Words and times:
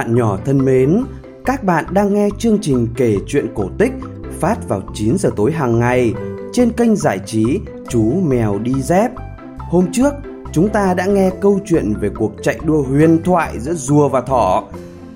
bạn 0.00 0.14
nhỏ 0.14 0.38
thân 0.44 0.64
mến, 0.64 1.04
các 1.44 1.64
bạn 1.64 1.84
đang 1.90 2.14
nghe 2.14 2.28
chương 2.38 2.58
trình 2.62 2.88
kể 2.96 3.16
chuyện 3.26 3.46
cổ 3.54 3.68
tích 3.78 3.92
phát 4.40 4.68
vào 4.68 4.82
9 4.94 5.18
giờ 5.18 5.30
tối 5.36 5.52
hàng 5.52 5.78
ngày 5.78 6.14
trên 6.52 6.72
kênh 6.72 6.96
giải 6.96 7.20
trí 7.26 7.60
Chú 7.88 8.12
Mèo 8.24 8.58
Đi 8.58 8.72
Dép. 8.82 9.10
Hôm 9.58 9.86
trước, 9.92 10.12
chúng 10.52 10.68
ta 10.68 10.94
đã 10.94 11.06
nghe 11.06 11.30
câu 11.40 11.60
chuyện 11.66 11.94
về 12.00 12.10
cuộc 12.16 12.32
chạy 12.42 12.58
đua 12.64 12.82
huyền 12.82 13.22
thoại 13.24 13.58
giữa 13.58 13.74
rùa 13.74 14.08
và 14.08 14.20
thỏ. 14.20 14.64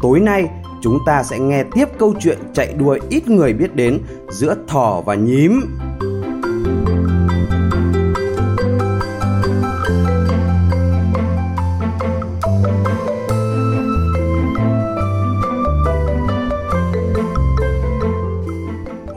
Tối 0.02 0.20
nay, 0.20 0.48
chúng 0.82 0.98
ta 1.06 1.22
sẽ 1.22 1.38
nghe 1.38 1.64
tiếp 1.74 1.88
câu 1.98 2.14
chuyện 2.20 2.38
chạy 2.52 2.74
đua 2.78 2.98
ít 3.08 3.28
người 3.28 3.52
biết 3.52 3.76
đến 3.76 3.98
giữa 4.30 4.54
thỏ 4.68 5.02
và 5.06 5.14
nhím. 5.14 5.60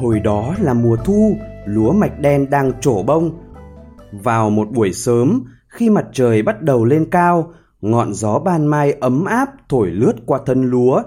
Hồi 0.08 0.20
đó 0.20 0.56
là 0.62 0.74
mùa 0.74 0.96
thu, 0.96 1.38
lúa 1.66 1.92
mạch 1.92 2.20
đen 2.20 2.50
đang 2.50 2.72
trổ 2.82 3.04
bông. 3.04 3.32
Vào 4.12 4.50
một 4.50 4.72
buổi 4.72 4.94
sớm, 4.94 5.44
khi 5.68 5.90
mặt 5.90 6.06
trời 6.14 6.42
bắt 6.42 6.62
đầu 6.62 6.86
lên 6.86 7.06
cao, 7.12 7.54
ngọn 7.82 8.14
gió 8.14 8.40
ban 8.40 8.66
mai 8.66 8.92
ấm 8.92 9.26
áp 9.26 9.50
thổi 9.70 9.88
lướt 9.88 10.14
qua 10.26 10.40
thân 10.46 10.70
lúa, 10.70 11.04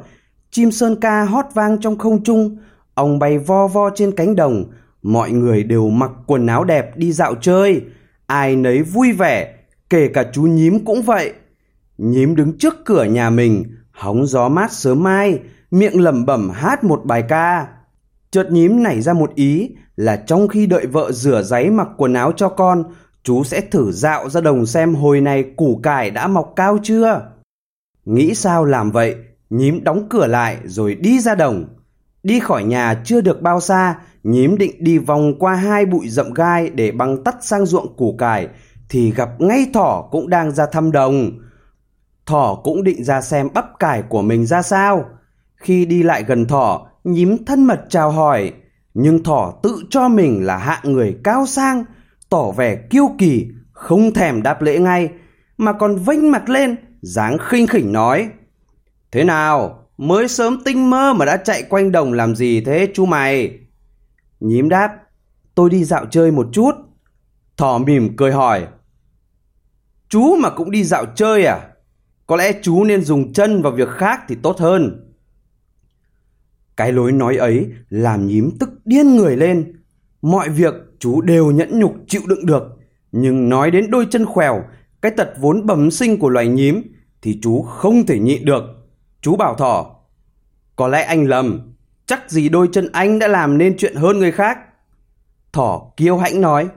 chim 0.51 0.71
sơn 0.71 0.97
ca 1.01 1.25
hót 1.25 1.45
vang 1.55 1.81
trong 1.81 1.99
không 1.99 2.25
trung, 2.25 2.57
ong 2.95 3.19
bay 3.19 3.39
vo 3.39 3.67
vo 3.67 3.91
trên 3.91 4.13
cánh 4.13 4.37
đồng, 4.37 4.65
mọi 5.03 5.31
người 5.31 5.63
đều 5.63 5.91
mặc 5.91 6.11
quần 6.27 6.47
áo 6.47 6.65
đẹp 6.65 6.97
đi 6.97 7.13
dạo 7.13 7.35
chơi, 7.35 7.83
ai 8.27 8.57
nấy 8.57 8.83
vui 8.83 9.13
vẻ, 9.13 9.55
kể 9.91 10.09
cả 10.09 10.25
chú 10.33 10.43
nhím 10.43 10.85
cũng 10.85 11.03
vậy. 11.03 11.33
Nhím 11.99 12.37
đứng 12.37 12.59
trước 12.59 12.75
cửa 12.85 13.05
nhà 13.05 13.31
mình, 13.31 13.65
hóng 13.91 14.27
gió 14.27 14.49
mát 14.49 14.73
sớm 14.73 15.03
mai, 15.03 15.39
miệng 15.71 16.01
lẩm 16.01 16.27
bẩm 16.27 16.51
hát 16.51 16.85
một 16.85 17.05
bài 17.05 17.23
ca. 17.29 17.67
Chợt 18.31 18.47
nhím 18.51 18.83
nảy 18.83 19.01
ra 19.01 19.13
một 19.13 19.35
ý 19.35 19.71
là 19.97 20.17
trong 20.17 20.49
khi 20.49 20.67
đợi 20.67 20.87
vợ 20.87 21.13
rửa 21.13 21.43
giấy 21.43 21.71
mặc 21.71 21.89
quần 21.97 22.15
áo 22.15 22.33
cho 22.37 22.49
con, 22.49 22.85
chú 23.23 23.45
sẽ 23.45 23.61
thử 23.61 23.93
dạo 23.93 24.29
ra 24.31 24.41
đồng 24.41 24.67
xem 24.67 24.95
hồi 24.95 25.21
này 25.21 25.45
củ 25.57 25.81
cải 25.83 26.11
đã 26.11 26.29
mọc 26.29 26.53
cao 26.57 26.79
chưa. 26.83 27.31
Nghĩ 28.05 28.35
sao 28.35 28.65
làm 28.65 28.91
vậy, 28.91 29.17
nhím 29.51 29.85
đóng 29.85 30.07
cửa 30.11 30.27
lại 30.27 30.57
rồi 30.65 30.95
đi 30.95 31.21
ra 31.21 31.35
đồng. 31.35 31.65
Đi 32.23 32.41
khỏi 32.41 32.65
nhà 32.65 33.03
chưa 33.05 33.21
được 33.21 33.43
bao 33.43 33.61
xa, 33.61 33.99
nhím 34.23 34.59
định 34.59 34.85
đi 34.85 34.99
vòng 34.99 35.39
qua 35.39 35.55
hai 35.55 35.87
bụi 35.87 36.09
rậm 36.09 36.33
gai 36.33 36.71
để 36.71 36.93
băng 36.93 37.25
tắt 37.25 37.37
sang 37.41 37.67
ruộng 37.67 37.97
củ 37.97 38.17
cải, 38.19 38.49
thì 38.89 39.13
gặp 39.13 39.29
ngay 39.39 39.67
thỏ 39.75 40.09
cũng 40.11 40.29
đang 40.29 40.51
ra 40.51 40.67
thăm 40.67 40.93
đồng. 40.93 41.31
Thỏ 42.27 42.61
cũng 42.65 42.85
định 42.85 43.05
ra 43.05 43.21
xem 43.21 43.49
bắp 43.55 43.79
cải 43.79 44.03
của 44.03 44.23
mình 44.23 44.47
ra 44.47 44.63
sao. 44.63 45.05
Khi 45.57 45.85
đi 45.87 46.03
lại 46.03 46.25
gần 46.27 46.47
thỏ, 46.47 46.90
nhím 47.05 47.45
thân 47.45 47.65
mật 47.65 47.85
chào 47.89 48.11
hỏi, 48.11 48.53
nhưng 48.95 49.23
thỏ 49.23 49.55
tự 49.63 49.83
cho 49.91 50.09
mình 50.09 50.47
là 50.47 50.57
hạng 50.57 50.93
người 50.93 51.17
cao 51.25 51.47
sang, 51.47 51.85
tỏ 52.29 52.51
vẻ 52.51 52.77
kiêu 52.91 53.11
kỳ, 53.19 53.49
không 53.73 54.15
thèm 54.15 54.43
đáp 54.43 54.63
lễ 54.63 54.79
ngay, 54.79 55.11
mà 55.57 55.73
còn 55.73 55.97
vênh 55.97 56.31
mặt 56.31 56.49
lên, 56.49 56.77
dáng 57.03 57.37
khinh 57.41 57.67
khỉnh 57.67 57.93
nói. 57.93 58.29
Thế 59.13 59.25
nào, 59.25 59.87
mới 59.99 60.29
sớm 60.29 60.63
tinh 60.65 60.91
mơ 60.91 61.13
mà 61.13 61.25
đã 61.25 61.37
chạy 61.37 61.63
quanh 61.63 61.93
đồng 61.93 62.13
làm 62.13 62.37
gì 62.37 62.61
thế 62.61 62.89
chú 62.95 63.07
mày? 63.07 63.59
Nhím 64.41 64.69
đáp, 64.69 64.97
tôi 65.55 65.71
đi 65.71 65.85
dạo 65.85 66.07
chơi 66.07 66.31
một 66.31 66.47
chút. 66.53 66.73
Thỏ 67.57 67.79
mỉm 67.79 68.17
cười 68.17 68.33
hỏi, 68.33 68.67
chú 70.09 70.37
mà 70.37 70.51
cũng 70.51 70.71
đi 70.71 70.85
dạo 70.85 71.07
chơi 71.15 71.45
à? 71.45 71.61
Có 72.27 72.37
lẽ 72.37 72.53
chú 72.63 72.85
nên 72.85 73.05
dùng 73.05 73.33
chân 73.33 73.63
vào 73.63 73.73
việc 73.73 73.89
khác 73.89 74.21
thì 74.29 74.37
tốt 74.43 74.59
hơn. 74.59 75.10
Cái 76.81 76.93
lối 76.93 77.13
nói 77.13 77.37
ấy 77.37 77.71
làm 77.89 78.27
nhím 78.27 78.51
tức 78.61 78.71
điên 78.85 79.17
người 79.17 79.37
lên. 79.37 79.73
Mọi 80.23 80.49
việc 80.49 80.75
chú 80.99 81.21
đều 81.21 81.51
nhẫn 81.51 81.79
nhục 81.79 81.95
chịu 82.09 82.21
đựng 82.27 82.47
được. 82.47 82.63
Nhưng 83.13 83.49
nói 83.49 83.71
đến 83.71 83.91
đôi 83.91 84.07
chân 84.11 84.27
khèo, 84.37 84.63
cái 85.03 85.13
tật 85.17 85.29
vốn 85.41 85.67
bẩm 85.67 85.91
sinh 85.91 86.19
của 86.19 86.29
loài 86.29 86.49
nhím, 86.49 86.83
thì 87.23 87.39
chú 87.43 87.63
không 87.63 88.07
thể 88.07 88.19
nhịn 88.19 88.45
được. 88.45 88.63
Chú 89.21 89.37
bảo 89.37 89.55
thỏ, 89.55 89.97
có 90.77 90.89
lẽ 90.89 91.03
anh 91.03 91.25
lầm, 91.25 91.75
chắc 92.07 92.31
gì 92.31 92.49
đôi 92.49 92.69
chân 92.73 92.89
anh 92.93 93.19
đã 93.19 93.29
làm 93.29 93.59
nên 93.59 93.77
chuyện 93.77 93.95
hơn 93.95 94.19
người 94.19 94.33
khác. 94.33 94.59
Thỏ 95.53 95.93
kiêu 95.97 96.17
hãnh 96.19 96.41
nói, 96.41 96.69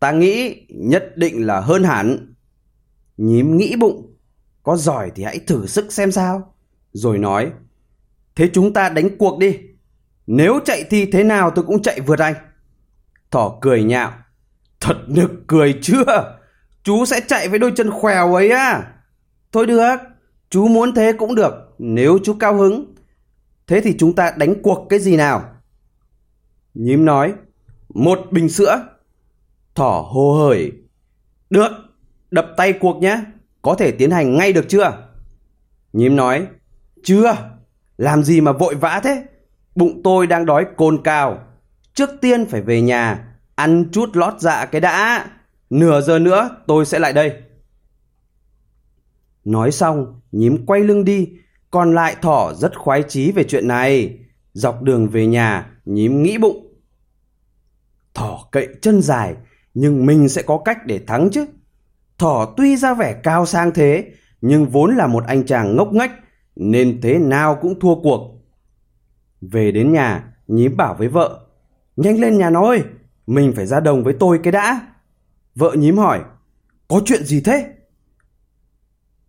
ta 0.00 0.12
nghĩ 0.12 0.66
nhất 0.68 1.16
định 1.16 1.46
là 1.46 1.60
hơn 1.60 1.84
hẳn. 1.84 2.34
Nhím 3.16 3.56
nghĩ 3.56 3.76
bụng, 3.76 4.16
có 4.62 4.76
giỏi 4.76 5.10
thì 5.14 5.24
hãy 5.24 5.38
thử 5.38 5.66
sức 5.66 5.92
xem 5.92 6.12
sao. 6.12 6.54
Rồi 6.92 7.18
nói, 7.18 7.50
Thế 8.38 8.50
chúng 8.52 8.72
ta 8.72 8.88
đánh 8.88 9.18
cuộc 9.18 9.38
đi. 9.38 9.58
Nếu 10.26 10.60
chạy 10.64 10.84
thi 10.90 11.10
thế 11.12 11.24
nào 11.24 11.50
tôi 11.50 11.64
cũng 11.64 11.82
chạy 11.82 12.00
vượt 12.00 12.18
anh. 12.18 12.34
Thỏ 13.30 13.58
cười 13.60 13.84
nhạo. 13.84 14.12
Thật 14.80 14.96
nực 15.08 15.30
cười 15.46 15.78
chưa? 15.82 16.38
Chú 16.82 17.04
sẽ 17.04 17.20
chạy 17.26 17.48
với 17.48 17.58
đôi 17.58 17.72
chân 17.76 17.90
khèo 18.02 18.34
ấy 18.34 18.50
à? 18.50 18.92
Thôi 19.52 19.66
được, 19.66 19.96
chú 20.50 20.68
muốn 20.68 20.94
thế 20.94 21.12
cũng 21.18 21.34
được, 21.34 21.52
nếu 21.78 22.18
chú 22.24 22.36
cao 22.40 22.56
hứng. 22.56 22.94
Thế 23.66 23.80
thì 23.80 23.94
chúng 23.98 24.14
ta 24.14 24.32
đánh 24.36 24.62
cuộc 24.62 24.86
cái 24.88 24.98
gì 24.98 25.16
nào? 25.16 25.52
Nhím 26.74 27.04
nói, 27.04 27.34
một 27.88 28.18
bình 28.30 28.48
sữa. 28.48 28.88
Thỏ 29.74 30.08
hô 30.10 30.32
hởi. 30.32 30.72
Được, 31.50 31.70
đập 32.30 32.46
tay 32.56 32.72
cuộc 32.72 32.96
nhé, 33.02 33.20
có 33.62 33.74
thể 33.74 33.90
tiến 33.90 34.10
hành 34.10 34.36
ngay 34.38 34.52
được 34.52 34.64
chưa? 34.68 35.08
Nhím 35.92 36.16
nói, 36.16 36.46
chưa, 37.02 37.57
làm 37.98 38.22
gì 38.22 38.40
mà 38.40 38.52
vội 38.52 38.74
vã 38.74 39.00
thế? 39.04 39.24
Bụng 39.74 40.00
tôi 40.04 40.26
đang 40.26 40.46
đói 40.46 40.66
cồn 40.76 41.02
cào. 41.02 41.38
Trước 41.94 42.10
tiên 42.20 42.46
phải 42.46 42.62
về 42.62 42.80
nhà, 42.80 43.24
ăn 43.54 43.84
chút 43.92 44.10
lót 44.12 44.34
dạ 44.40 44.66
cái 44.66 44.80
đã. 44.80 45.26
Nửa 45.70 46.00
giờ 46.00 46.18
nữa 46.18 46.50
tôi 46.66 46.86
sẽ 46.86 46.98
lại 46.98 47.12
đây. 47.12 47.32
Nói 49.44 49.70
xong, 49.72 50.20
nhím 50.32 50.66
quay 50.66 50.80
lưng 50.80 51.04
đi, 51.04 51.28
còn 51.70 51.94
lại 51.94 52.16
thỏ 52.22 52.52
rất 52.54 52.78
khoái 52.78 53.02
chí 53.08 53.32
về 53.32 53.44
chuyện 53.44 53.68
này. 53.68 54.18
Dọc 54.52 54.82
đường 54.82 55.08
về 55.08 55.26
nhà, 55.26 55.70
nhím 55.84 56.22
nghĩ 56.22 56.38
bụng. 56.38 56.74
Thỏ 58.14 58.48
cậy 58.52 58.68
chân 58.82 59.02
dài, 59.02 59.34
nhưng 59.74 60.06
mình 60.06 60.28
sẽ 60.28 60.42
có 60.42 60.58
cách 60.64 60.86
để 60.86 61.00
thắng 61.06 61.28
chứ. 61.32 61.46
Thỏ 62.18 62.54
tuy 62.56 62.76
ra 62.76 62.94
vẻ 62.94 63.20
cao 63.22 63.46
sang 63.46 63.70
thế, 63.74 64.12
nhưng 64.40 64.66
vốn 64.66 64.96
là 64.96 65.06
một 65.06 65.24
anh 65.26 65.46
chàng 65.46 65.76
ngốc 65.76 65.92
nghếch, 65.92 66.10
nên 66.58 67.00
thế 67.00 67.18
nào 67.18 67.58
cũng 67.60 67.80
thua 67.80 67.94
cuộc. 67.94 68.34
Về 69.40 69.72
đến 69.72 69.92
nhà, 69.92 70.34
nhím 70.48 70.76
bảo 70.76 70.94
với 70.98 71.08
vợ, 71.08 71.46
nhanh 71.96 72.20
lên 72.20 72.38
nhà 72.38 72.50
nó 72.50 72.66
ơi, 72.66 72.82
mình 73.26 73.52
phải 73.56 73.66
ra 73.66 73.80
đồng 73.80 74.04
với 74.04 74.14
tôi 74.20 74.40
cái 74.42 74.52
đã. 74.52 74.80
Vợ 75.54 75.72
nhím 75.78 75.98
hỏi, 75.98 76.20
có 76.88 77.00
chuyện 77.04 77.24
gì 77.24 77.40
thế? 77.40 77.66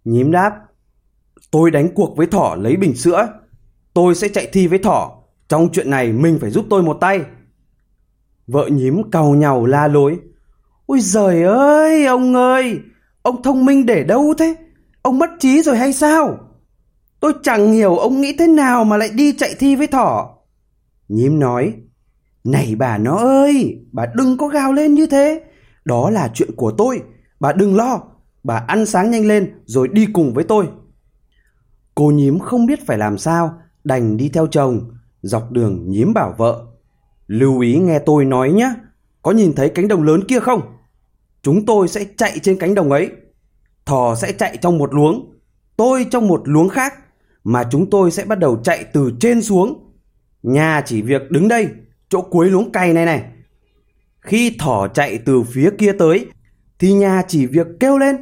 Nhím 0.05 0.31
đáp, 0.31 0.55
tôi 1.51 1.71
đánh 1.71 1.89
cuộc 1.95 2.17
với 2.17 2.27
thỏ 2.27 2.55
lấy 2.59 2.75
bình 2.75 2.95
sữa, 2.95 3.27
tôi 3.93 4.15
sẽ 4.15 4.27
chạy 4.29 4.49
thi 4.53 4.67
với 4.67 4.79
thỏ, 4.79 5.23
trong 5.47 5.69
chuyện 5.71 5.89
này 5.89 6.11
mình 6.11 6.37
phải 6.41 6.49
giúp 6.49 6.65
tôi 6.69 6.83
một 6.83 6.97
tay. 7.01 7.21
Vợ 8.47 8.67
nhím 8.71 9.11
cầu 9.11 9.35
nhau 9.35 9.65
la 9.65 9.87
lối, 9.87 10.19
ôi 10.85 10.99
giời 11.01 11.43
ơi, 11.43 12.05
ông 12.05 12.35
ơi, 12.35 12.79
ông 13.21 13.43
thông 13.43 13.65
minh 13.65 13.85
để 13.85 14.03
đâu 14.03 14.33
thế? 14.37 14.55
Ông 15.01 15.19
mất 15.19 15.29
trí 15.39 15.61
rồi 15.61 15.77
hay 15.77 15.93
sao? 15.93 16.48
Tôi 17.19 17.33
chẳng 17.43 17.71
hiểu 17.71 17.97
ông 17.97 18.21
nghĩ 18.21 18.35
thế 18.39 18.47
nào 18.47 18.83
mà 18.83 18.97
lại 18.97 19.09
đi 19.13 19.33
chạy 19.37 19.55
thi 19.59 19.75
với 19.75 19.87
thỏ. 19.87 20.35
Nhím 21.07 21.39
nói, 21.39 21.73
này 22.43 22.75
bà 22.75 22.97
nó 22.97 23.17
ơi, 23.17 23.79
bà 23.91 24.05
đừng 24.15 24.37
có 24.37 24.47
gào 24.47 24.73
lên 24.73 24.93
như 24.93 25.05
thế. 25.05 25.43
Đó 25.85 26.09
là 26.09 26.31
chuyện 26.33 26.55
của 26.55 26.71
tôi, 26.71 27.01
bà 27.39 27.53
đừng 27.53 27.75
lo. 27.75 28.01
Bà 28.43 28.57
ăn 28.67 28.85
sáng 28.85 29.11
nhanh 29.11 29.27
lên 29.27 29.53
rồi 29.65 29.87
đi 29.87 30.07
cùng 30.13 30.33
với 30.33 30.43
tôi. 30.43 30.67
Cô 31.95 32.11
nhím 32.11 32.39
không 32.39 32.65
biết 32.65 32.85
phải 32.85 32.97
làm 32.97 33.17
sao, 33.17 33.53
đành 33.83 34.17
đi 34.17 34.29
theo 34.29 34.47
chồng. 34.47 34.91
Dọc 35.21 35.51
đường 35.51 35.89
nhím 35.89 36.13
bảo 36.13 36.33
vợ. 36.37 36.65
Lưu 37.27 37.59
ý 37.59 37.77
nghe 37.79 37.99
tôi 37.99 38.25
nói 38.25 38.51
nhé, 38.51 38.73
có 39.21 39.31
nhìn 39.31 39.53
thấy 39.55 39.69
cánh 39.69 39.87
đồng 39.87 40.03
lớn 40.03 40.23
kia 40.27 40.39
không? 40.39 40.61
Chúng 41.41 41.65
tôi 41.65 41.87
sẽ 41.87 42.05
chạy 42.17 42.39
trên 42.39 42.59
cánh 42.59 42.75
đồng 42.75 42.91
ấy. 42.91 43.09
Thỏ 43.85 44.15
sẽ 44.15 44.31
chạy 44.31 44.57
trong 44.57 44.77
một 44.77 44.93
luống, 44.93 45.39
tôi 45.77 46.05
trong 46.11 46.27
một 46.27 46.41
luống 46.45 46.69
khác 46.69 46.93
mà 47.43 47.63
chúng 47.71 47.89
tôi 47.89 48.11
sẽ 48.11 48.25
bắt 48.25 48.39
đầu 48.39 48.61
chạy 48.63 48.85
từ 48.93 49.11
trên 49.19 49.41
xuống. 49.41 49.93
Nhà 50.43 50.83
chỉ 50.85 51.01
việc 51.01 51.31
đứng 51.31 51.47
đây, 51.47 51.67
chỗ 52.09 52.21
cuối 52.21 52.49
luống 52.49 52.71
cày 52.71 52.93
này 52.93 53.05
này. 53.05 53.23
Khi 54.21 54.55
thỏ 54.59 54.87
chạy 54.87 55.17
từ 55.17 55.43
phía 55.43 55.69
kia 55.77 55.91
tới, 55.99 56.25
thì 56.79 56.93
nhà 56.93 57.23
chỉ 57.27 57.45
việc 57.45 57.67
kêu 57.79 57.97
lên, 57.97 58.15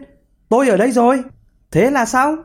tôi 0.49 0.69
ở 0.69 0.77
đây 0.77 0.91
rồi. 0.91 1.21
Thế 1.71 1.91
là 1.91 2.05
sao? 2.05 2.35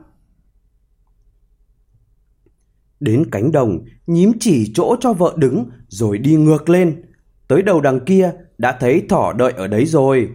Đến 3.01 3.31
cánh 3.31 3.53
đồng, 3.53 3.85
nhím 4.07 4.33
chỉ 4.41 4.73
chỗ 4.75 4.97
cho 5.01 5.13
vợ 5.13 5.35
đứng 5.37 5.71
rồi 5.89 6.19
đi 6.19 6.37
ngược 6.37 6.69
lên. 6.69 7.03
Tới 7.49 7.63
đầu 7.63 7.81
đằng 7.81 8.05
kia 8.05 8.33
đã 8.59 8.77
thấy 8.81 9.07
thỏ 9.09 9.33
đợi 9.33 9.53
ở 9.53 9.67
đấy 9.67 9.87
rồi. 9.87 10.31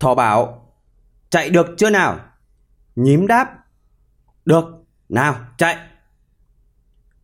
Thỏ 0.00 0.14
bảo, 0.14 0.72
chạy 1.30 1.50
được 1.50 1.66
chưa 1.76 1.90
nào? 1.90 2.20
Nhím 2.96 3.26
đáp, 3.26 3.48
được, 4.44 4.64
nào 5.10 5.36
chạy. 5.58 5.76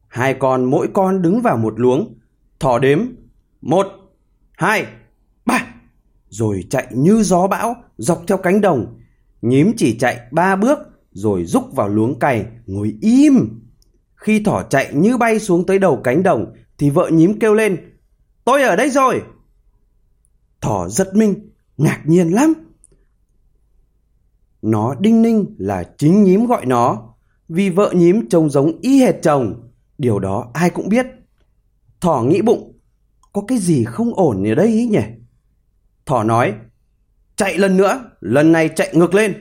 Hai 0.08 0.34
con 0.34 0.64
mỗi 0.64 0.88
con 0.94 1.22
đứng 1.22 1.42
vào 1.42 1.56
một 1.56 1.80
luống. 1.80 2.18
Thỏ 2.60 2.78
đếm. 2.78 3.00
Một, 3.60 3.86
hai, 4.52 4.86
ba. 5.46 5.66
Rồi 6.28 6.64
chạy 6.70 6.86
như 6.90 7.22
gió 7.22 7.46
bão 7.46 7.74
dọc 7.96 8.22
theo 8.26 8.38
cánh 8.38 8.60
đồng. 8.60 9.00
Nhím 9.42 9.72
chỉ 9.76 9.98
chạy 9.98 10.20
ba 10.30 10.56
bước 10.56 10.78
rồi 11.12 11.44
rúc 11.44 11.72
vào 11.72 11.88
luống 11.88 12.18
cày 12.18 12.46
ngồi 12.66 12.96
im. 13.00 13.60
Khi 14.14 14.42
thỏ 14.44 14.62
chạy 14.70 14.94
như 14.94 15.16
bay 15.16 15.38
xuống 15.38 15.66
tới 15.66 15.78
đầu 15.78 16.00
cánh 16.04 16.22
đồng 16.22 16.54
thì 16.78 16.90
vợ 16.90 17.10
nhím 17.12 17.38
kêu 17.38 17.54
lên. 17.54 17.98
Tôi 18.44 18.62
ở 18.62 18.76
đây 18.76 18.90
rồi. 18.90 19.22
Thỏ 20.60 20.88
giật 20.88 21.14
mình, 21.14 21.50
ngạc 21.76 22.02
nhiên 22.04 22.28
lắm. 22.28 22.54
Nó 24.62 24.94
đinh 24.94 25.22
ninh 25.22 25.56
là 25.58 25.84
chính 25.98 26.24
nhím 26.24 26.46
gọi 26.46 26.66
nó, 26.66 27.14
vì 27.48 27.70
vợ 27.70 27.92
nhím 27.94 28.28
trông 28.28 28.50
giống 28.50 28.80
y 28.80 29.00
hệt 29.00 29.14
chồng. 29.22 29.70
Điều 29.98 30.18
đó 30.18 30.50
ai 30.54 30.70
cũng 30.70 30.88
biết. 30.88 31.06
Thỏ 32.00 32.22
nghĩ 32.22 32.42
bụng, 32.42 32.72
có 33.32 33.42
cái 33.48 33.58
gì 33.58 33.84
không 33.84 34.14
ổn 34.14 34.48
ở 34.48 34.54
đây 34.54 34.66
ý 34.66 34.86
nhỉ? 34.86 35.02
Thỏ 36.06 36.24
nói, 36.24 36.54
chạy 37.36 37.58
lần 37.58 37.76
nữa, 37.76 38.10
lần 38.20 38.52
này 38.52 38.68
chạy 38.68 38.90
ngược 38.92 39.14
lên. 39.14 39.34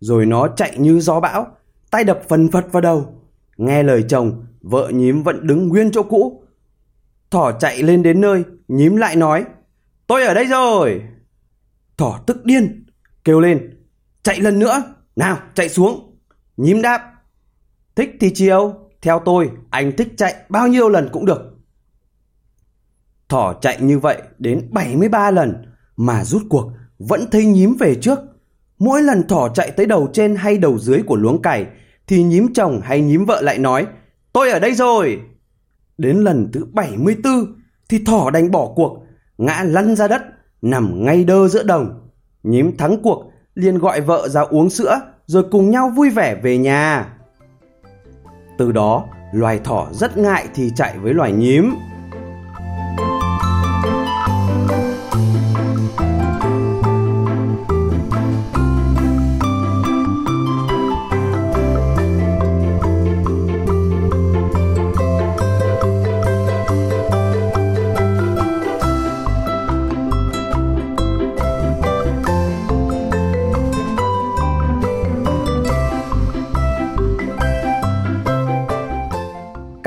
Rồi 0.00 0.26
nó 0.26 0.48
chạy 0.48 0.78
như 0.78 1.00
gió 1.00 1.20
bão, 1.20 1.46
tay 1.90 2.04
đập 2.04 2.20
phần 2.28 2.48
phật 2.48 2.72
vào 2.72 2.80
đầu. 2.80 3.22
Nghe 3.56 3.82
lời 3.82 4.04
chồng, 4.08 4.46
vợ 4.60 4.90
nhím 4.94 5.22
vẫn 5.22 5.46
đứng 5.46 5.68
nguyên 5.68 5.90
chỗ 5.90 6.02
cũ. 6.02 6.42
Thỏ 7.30 7.52
chạy 7.60 7.82
lên 7.82 8.02
đến 8.02 8.20
nơi, 8.20 8.44
nhím 8.68 8.96
lại 8.96 9.16
nói, 9.16 9.44
tôi 10.06 10.24
ở 10.24 10.34
đây 10.34 10.44
rồi. 10.44 11.02
Thỏ 11.96 12.20
tức 12.26 12.44
điên, 12.44 12.86
kêu 13.24 13.40
lên, 13.40 13.80
chạy 14.22 14.40
lần 14.40 14.58
nữa, 14.58 14.82
nào 15.16 15.38
chạy 15.54 15.68
xuống. 15.68 16.07
Nhím 16.58 16.82
đáp, 16.82 17.12
thích 17.96 18.16
thì 18.20 18.30
chiều, 18.34 18.74
theo 19.02 19.22
tôi, 19.24 19.50
anh 19.70 19.96
thích 19.96 20.08
chạy 20.16 20.34
bao 20.48 20.68
nhiêu 20.68 20.88
lần 20.88 21.08
cũng 21.12 21.26
được. 21.26 21.54
Thỏ 23.28 23.54
chạy 23.60 23.80
như 23.80 23.98
vậy 23.98 24.22
đến 24.38 24.68
73 24.70 25.30
lần 25.30 25.64
mà 25.96 26.24
rút 26.24 26.42
cuộc 26.48 26.72
vẫn 26.98 27.30
thấy 27.30 27.44
nhím 27.44 27.76
về 27.80 27.94
trước. 27.94 28.18
Mỗi 28.78 29.02
lần 29.02 29.28
thỏ 29.28 29.48
chạy 29.48 29.70
tới 29.70 29.86
đầu 29.86 30.08
trên 30.12 30.36
hay 30.36 30.58
đầu 30.58 30.78
dưới 30.78 31.02
của 31.02 31.16
luống 31.16 31.42
cày 31.42 31.66
thì 32.06 32.22
nhím 32.22 32.52
chồng 32.54 32.80
hay 32.84 33.00
nhím 33.00 33.24
vợ 33.24 33.40
lại 33.40 33.58
nói 33.58 33.86
Tôi 34.32 34.50
ở 34.50 34.58
đây 34.58 34.74
rồi. 34.74 35.20
Đến 35.98 36.16
lần 36.16 36.50
thứ 36.52 36.66
74 36.72 37.32
thì 37.88 38.04
thỏ 38.04 38.30
đành 38.30 38.50
bỏ 38.50 38.72
cuộc, 38.76 39.02
ngã 39.38 39.62
lăn 39.66 39.96
ra 39.96 40.08
đất, 40.08 40.22
nằm 40.62 41.04
ngay 41.04 41.24
đơ 41.24 41.48
giữa 41.48 41.62
đồng. 41.62 42.08
Nhím 42.42 42.76
thắng 42.76 43.02
cuộc 43.02 43.32
liền 43.54 43.78
gọi 43.78 44.00
vợ 44.00 44.28
ra 44.28 44.40
uống 44.40 44.70
sữa 44.70 45.00
rồi 45.28 45.44
cùng 45.50 45.70
nhau 45.70 45.90
vui 45.90 46.10
vẻ 46.10 46.34
về 46.34 46.58
nhà. 46.58 47.06
Từ 48.58 48.72
đó, 48.72 49.04
loài 49.32 49.60
thỏ 49.64 49.88
rất 49.92 50.18
ngại 50.18 50.48
thì 50.54 50.70
chạy 50.76 50.98
với 50.98 51.14
loài 51.14 51.32
nhím. 51.32 51.74